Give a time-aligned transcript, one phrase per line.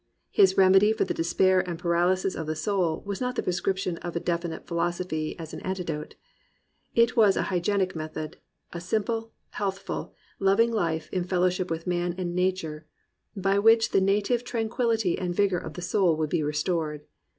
[0.31, 4.15] His remedy for the despair and paralysis of the soul was not the prescription of
[4.15, 6.15] a definite phi losophy as an antidote.
[6.95, 8.37] It was a hygienic method,
[8.73, 12.87] a simple, healthful, loving life in fellowship with man and nature,
[13.35, 17.05] by which the native tranquillity and vigour of the soul would be restored.